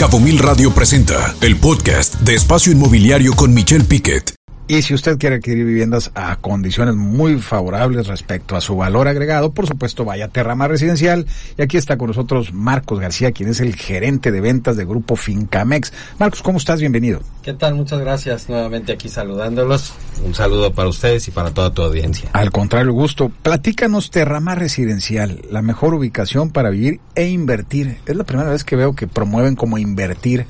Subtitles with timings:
[0.00, 4.39] Cabo Mil Radio presenta el podcast de Espacio Inmobiliario con Michelle Piquet.
[4.70, 9.50] Y si usted quiere adquirir viviendas a condiciones muy favorables respecto a su valor agregado,
[9.52, 11.26] por supuesto vaya a Terramar Residencial.
[11.58, 15.16] Y aquí está con nosotros Marcos García, quien es el gerente de ventas de Grupo
[15.16, 15.92] Fincamex.
[16.20, 16.78] Marcos, ¿cómo estás?
[16.78, 17.20] Bienvenido.
[17.42, 17.74] ¿Qué tal?
[17.74, 19.92] Muchas gracias nuevamente aquí saludándolos.
[20.24, 22.30] Un saludo para ustedes y para toda tu audiencia.
[22.32, 23.32] Al contrario, gusto.
[23.42, 27.98] Platícanos Terramar Residencial, la mejor ubicación para vivir e invertir.
[28.06, 30.46] Es la primera vez que veo que promueven como invertir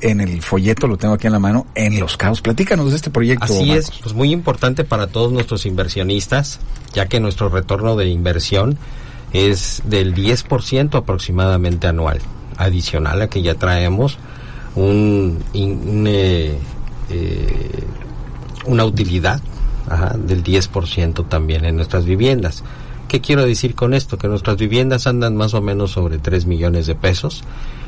[0.00, 2.40] en el folleto, lo tengo aquí en la mano, en Los Cabos.
[2.40, 3.44] Platícanos de este proyecto.
[3.44, 6.60] Así es, pues muy importante para todos nuestros inversionistas,
[6.92, 8.78] ya que nuestro retorno de inversión
[9.32, 12.20] es del 10% aproximadamente anual,
[12.56, 14.18] adicional a que ya traemos
[14.74, 16.58] un, eh,
[17.10, 17.84] eh,
[18.66, 19.40] una utilidad
[20.16, 22.62] del 10% también en nuestras viviendas.
[23.10, 24.18] ¿Qué quiero decir con esto?
[24.18, 27.42] Que nuestras viviendas andan más o menos sobre 3 millones de pesos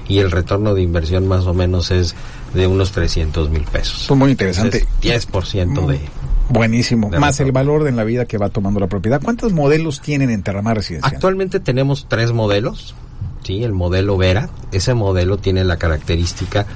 [0.08, 2.16] y el retorno de inversión más o menos es
[2.54, 4.02] de unos 300 mil pesos.
[4.02, 4.84] Es muy interesante.
[5.00, 6.00] 10% de...
[6.48, 7.08] Buenísimo.
[7.08, 9.22] Más el valor de la vida que va tomando la propiedad.
[9.22, 11.14] ¿Cuántos modelos tienen en Terramar Residencial?
[11.14, 12.96] Actualmente tenemos tres modelos.
[13.44, 14.50] Sí, el modelo Vera.
[14.72, 16.66] Ese modelo tiene la característica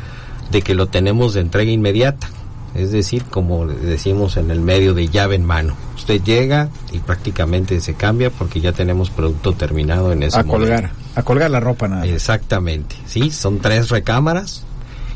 [0.53, 2.29] de que lo tenemos de entrega inmediata.
[2.77, 5.75] Es decir, como decimos en el medio de llave en mano.
[5.95, 10.91] Usted llega y prácticamente se cambia porque ya tenemos producto terminado en ese a colgar,
[11.15, 12.07] a colgar la ropa nada.
[12.07, 12.97] Exactamente.
[13.07, 14.65] Sí, son tres recámaras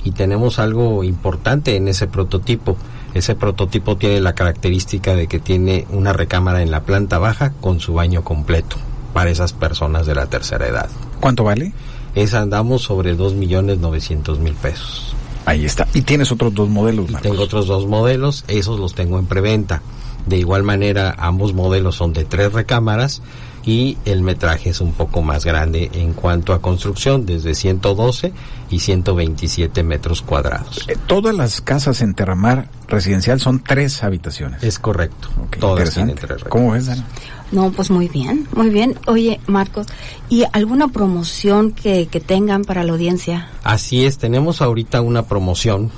[0.04, 2.76] y tenemos algo importante en ese prototipo.
[3.12, 7.80] Ese prototipo tiene la característica de que tiene una recámara en la planta baja con
[7.80, 8.76] su baño completo
[9.12, 10.88] para esas personas de la tercera edad.
[11.20, 11.72] ¿Cuánto vale?
[12.14, 15.14] Esa andamos sobre dos millones novecientos mil pesos.
[15.46, 15.88] Ahí está.
[15.94, 17.06] ¿Y tienes otros dos modelos?
[17.22, 19.82] tengo otros dos modelos, esos los tengo en preventa.
[20.26, 23.22] De igual manera, ambos modelos son de tres recámaras
[23.64, 28.32] y el metraje es un poco más grande en cuanto a construcción, desde 112
[28.70, 30.86] y 127 metros cuadrados.
[30.88, 34.62] Eh, todas las casas en Terramar residencial son tres habitaciones.
[34.62, 35.28] Es correcto.
[35.58, 36.88] todas tienen tres ¿Cómo es,
[37.52, 38.98] No, pues muy bien, muy bien.
[39.06, 39.86] Oye, Marcos,
[40.28, 43.48] ¿y alguna promoción que, que tengan para la audiencia?
[43.62, 45.90] Así es, tenemos ahorita una promoción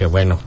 [0.00, 0.38] que bueno,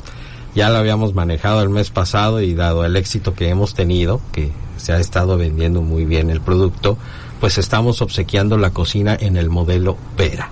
[0.56, 4.51] ya lo habíamos manejado el mes pasado y dado el éxito que hemos tenido, que
[4.83, 6.97] se ha estado vendiendo muy bien el producto,
[7.39, 10.49] pues estamos obsequiando la cocina en el modelo Vera.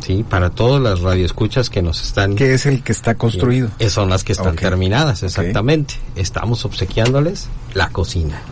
[0.00, 2.34] Sí, para todas las radioescuchas que nos están...
[2.34, 3.68] ¿Qué es el que está construido?
[3.78, 5.94] Eh, son las que están terminadas, exactamente.
[6.16, 8.42] Estamos obsequiándoles la cocina.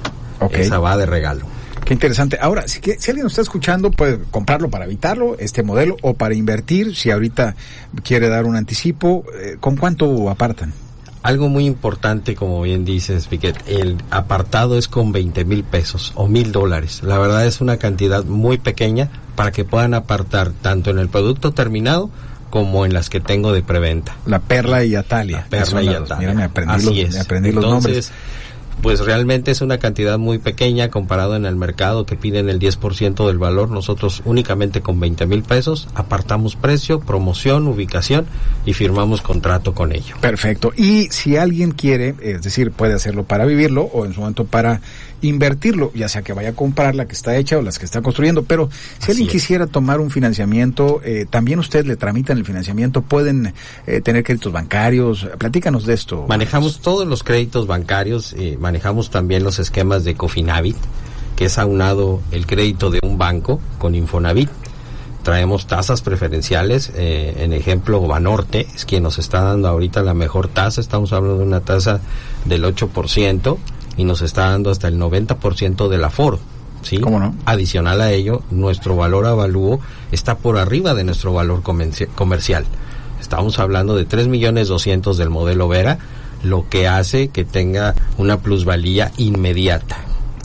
[0.52, 1.44] Esa va de regalo.
[1.84, 2.38] Qué interesante.
[2.40, 6.36] Ahora, si, si alguien nos está escuchando, puede comprarlo para evitarlo, este modelo, o para
[6.36, 7.56] invertir, si ahorita
[8.04, 10.72] quiere dar un anticipo, eh, ¿con cuánto apartan?
[11.22, 16.26] Algo muy importante, como bien dices, Piquet, el apartado es con 20 mil pesos o
[16.26, 17.02] mil dólares.
[17.04, 21.52] La verdad es una cantidad muy pequeña para que puedan apartar tanto en el producto
[21.52, 22.10] terminado
[22.50, 24.16] como en las que tengo de preventa.
[24.26, 25.46] La Perla y Atalia.
[25.48, 26.18] Perla y Atalia.
[26.18, 28.12] Mira, me aprendí, los, Me aprendí los nombres
[28.80, 33.26] pues realmente es una cantidad muy pequeña comparado en el mercado que piden el 10%
[33.26, 33.70] del valor.
[33.70, 38.26] Nosotros únicamente con 20 mil pesos apartamos precio, promoción, ubicación
[38.64, 40.16] y firmamos contrato con ello.
[40.20, 40.72] Perfecto.
[40.76, 44.80] Y si alguien quiere, es decir, puede hacerlo para vivirlo o en su momento para
[45.22, 48.02] invertirlo, ya sea que vaya a comprar la que está hecha o las que está
[48.02, 48.68] construyendo, pero
[48.98, 53.54] si alguien quisiera tomar un financiamiento, eh, también ustedes le tramitan el financiamiento, pueden
[53.86, 56.26] eh, tener créditos bancarios, platícanos de esto.
[56.28, 60.76] Manejamos todos los créditos bancarios, eh, manejamos también los esquemas de Cofinavit,
[61.36, 64.50] que es aunado el crédito de un banco con Infonavit.
[65.22, 70.80] Traemos tasas preferenciales, en ejemplo Banorte es quien nos está dando ahorita la mejor tasa,
[70.80, 72.00] estamos hablando de una tasa
[72.44, 73.56] del 8%,
[73.96, 76.38] y nos está dando hasta el 90% del aforo.
[76.82, 76.98] ¿sí?
[76.98, 77.34] ¿Cómo no?
[77.44, 79.80] Adicional a ello, nuestro valor avalúo
[80.10, 82.64] está por arriba de nuestro valor comercial.
[83.20, 85.98] Estamos hablando de 3 millones 200 del modelo Vera,
[86.42, 89.96] lo que hace que tenga una plusvalía inmediata.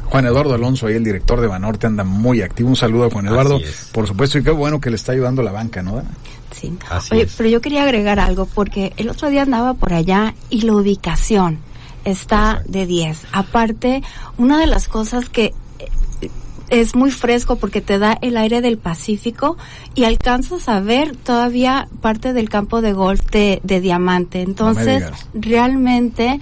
[0.06, 2.70] Juan Eduardo Alonso, ahí el director de Banorte, anda muy activo.
[2.70, 3.60] Un saludo a Juan Eduardo,
[3.92, 6.02] por supuesto, y qué bueno que le está ayudando la banca, ¿no?
[6.52, 6.78] Sí.
[7.12, 10.74] Oye, pero yo quería agregar algo, porque el otro día andaba por allá y la
[10.74, 11.60] ubicación
[12.08, 13.28] está de 10.
[13.32, 14.02] Aparte,
[14.38, 16.30] una de las cosas que eh,
[16.70, 19.58] es muy fresco porque te da el aire del Pacífico
[19.94, 24.42] y alcanzas a ver todavía parte del campo de golf de, Diamante.
[24.42, 26.40] Entonces, realmente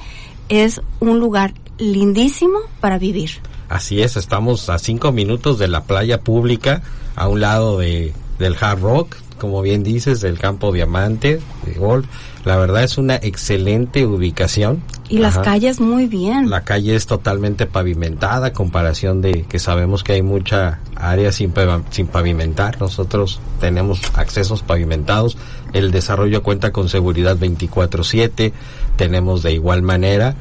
[0.49, 3.31] es un lugar lindísimo para vivir.
[3.67, 6.83] Así es, estamos a cinco minutos de la playa pública,
[7.15, 12.05] a un lado de del hard rock, como bien dices, del campo diamante, de golf.
[12.45, 14.81] La verdad es una excelente ubicación.
[15.09, 16.49] Y las calles muy bien.
[16.49, 21.53] La calle es totalmente pavimentada, comparación de que sabemos que hay mucha área sin,
[21.89, 22.79] sin pavimentar.
[22.79, 25.37] Nosotros tenemos accesos pavimentados.
[25.73, 28.53] El desarrollo cuenta con seguridad 24/7.
[28.95, 30.35] Tenemos de igual manera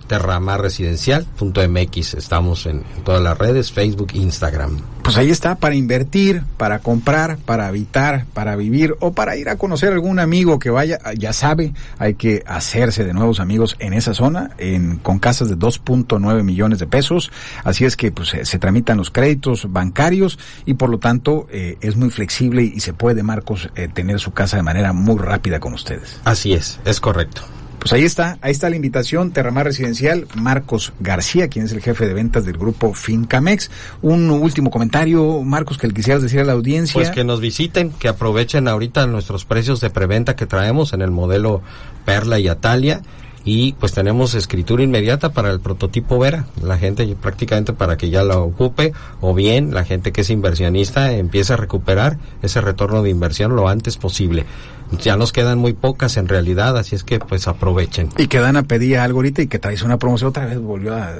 [0.06, 2.14] terramarresidencial.mx.
[2.14, 4.80] Estamos en, todas las redes, Facebook, Instagram.
[5.02, 9.56] Pues ahí está, para invertir, para comprar, para habitar, para vivir o para ir a
[9.56, 14.14] conocer algún amigo que vaya, ya sabe, hay que hacerse de nuevos amigos en esa
[14.14, 17.30] zona, en, con casas de 2.9 millones de pesos.
[17.62, 21.94] Así es que pues se, tramitan los créditos bancarios y por lo tanto eh, es
[21.96, 25.74] muy flexible y se puede, Marcos, eh, tener su casa de manera muy rápida con
[25.74, 26.20] ustedes.
[26.24, 27.42] Así es, es correcto.
[27.86, 32.04] Pues ahí está, ahí está la invitación, Terramar Residencial, Marcos García, quien es el jefe
[32.04, 33.70] de ventas del grupo Fincamex.
[34.02, 36.94] Un último comentario, Marcos, que le quisieras decir a la audiencia.
[36.94, 41.12] Pues que nos visiten, que aprovechen ahorita nuestros precios de preventa que traemos en el
[41.12, 41.62] modelo
[42.04, 43.02] Perla y Atalia
[43.44, 48.24] y pues tenemos escritura inmediata para el prototipo Vera, la gente prácticamente para que ya
[48.24, 53.10] la ocupe o bien la gente que es inversionista empiece a recuperar ese retorno de
[53.10, 54.44] inversión lo antes posible.
[55.00, 58.10] Ya nos quedan muy pocas en realidad, así es que pues aprovechen.
[58.16, 61.12] Y que a pedir algo ahorita y que traes una promoción, otra vez volvió a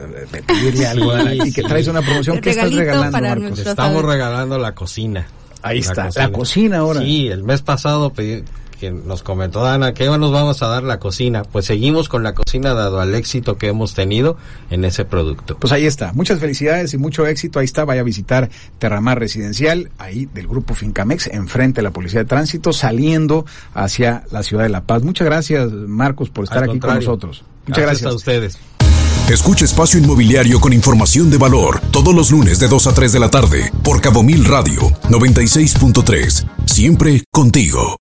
[0.47, 1.13] pedirle algo
[1.45, 3.59] y que traes una promoción que estás regalando, Marcos?
[3.59, 5.27] Estamos regalando la cocina.
[5.63, 7.01] Ahí está, la cocina ahora.
[7.01, 8.45] Sí, el mes pasado pedí,
[8.79, 11.43] que nos comentó Ana, ¿qué nos vamos a dar la cocina?
[11.43, 14.37] Pues seguimos con la cocina dado al éxito que hemos tenido
[14.71, 15.57] en ese producto.
[15.59, 19.91] Pues ahí está, muchas felicidades y mucho éxito, ahí está, vaya a visitar Terramar Residencial,
[19.99, 24.71] ahí del grupo Fincamex, enfrente de la Policía de Tránsito, saliendo hacia la ciudad de
[24.71, 25.03] La Paz.
[25.03, 27.45] Muchas gracias Marcos por estar aquí con nosotros.
[27.67, 28.03] Muchas gracias.
[28.03, 28.59] gracias a ustedes.
[29.29, 33.19] Escucha Espacio Inmobiliario con información de valor todos los lunes de 2 a 3 de
[33.19, 36.47] la tarde por Cabo Mil Radio 96.3.
[36.65, 37.95] Siempre contigo.